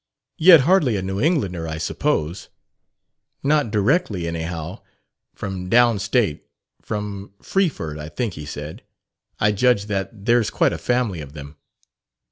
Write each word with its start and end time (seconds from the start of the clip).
"Yet 0.39 0.61
hardly 0.61 0.95
a 0.97 1.03
New 1.03 1.21
Englander, 1.21 1.67
I 1.67 1.77
suppose?" 1.77 2.49
"Not 3.43 3.69
directly, 3.69 4.27
anyhow. 4.27 4.81
From 5.35 5.69
down 5.69 5.99
state 5.99 6.43
from 6.81 7.33
Freeford, 7.39 7.99
I 7.99 8.09
think 8.09 8.33
he 8.33 8.47
said. 8.47 8.81
I 9.39 9.51
judge 9.51 9.85
that 9.85 10.25
there's 10.25 10.49
quite 10.49 10.73
a 10.73 10.79
family 10.79 11.21
of 11.21 11.33
them." 11.33 11.55